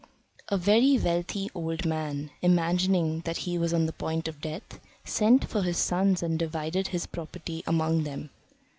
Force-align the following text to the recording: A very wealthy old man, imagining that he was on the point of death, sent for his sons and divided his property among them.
A 0.49 0.57
very 0.57 0.97
wealthy 0.97 1.51
old 1.53 1.85
man, 1.85 2.31
imagining 2.41 3.19
that 3.19 3.37
he 3.45 3.59
was 3.59 3.71
on 3.71 3.85
the 3.85 3.93
point 3.93 4.27
of 4.27 4.41
death, 4.41 4.79
sent 5.05 5.47
for 5.47 5.61
his 5.61 5.77
sons 5.77 6.23
and 6.23 6.39
divided 6.39 6.87
his 6.87 7.05
property 7.05 7.61
among 7.67 8.01
them. 8.03 8.31